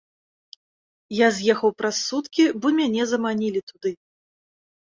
Я 1.15 1.27
з'ехаў 1.39 1.75
праз 1.81 1.95
суткі, 2.09 2.43
бо 2.65 2.75
мяне 2.81 3.01
заманілі 3.13 3.59
туды. 3.69 3.91